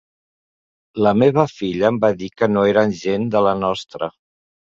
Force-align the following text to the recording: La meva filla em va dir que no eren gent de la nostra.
La 1.07 1.11
meva 1.23 1.45
filla 1.51 1.91
em 1.93 1.99
va 2.07 2.11
dir 2.23 2.31
que 2.41 2.49
no 2.55 2.65
eren 2.71 2.95
gent 3.03 3.29
de 3.37 3.45
la 3.51 3.53
nostra. 3.61 4.11